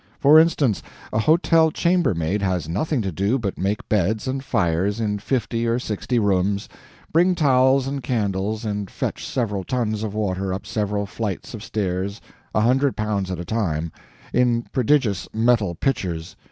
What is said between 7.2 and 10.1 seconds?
towels and candles, and fetch several tons